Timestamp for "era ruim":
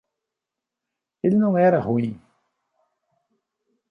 1.55-2.19